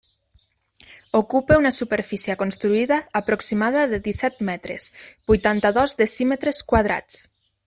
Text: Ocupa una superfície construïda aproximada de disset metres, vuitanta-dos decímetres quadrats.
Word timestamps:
Ocupa 1.19 1.57
una 1.63 1.71
superfície 1.75 2.37
construïda 2.41 2.99
aproximada 3.21 3.85
de 3.95 4.03
disset 4.11 4.43
metres, 4.51 4.91
vuitanta-dos 5.33 5.99
decímetres 6.05 6.69
quadrats. 6.73 7.27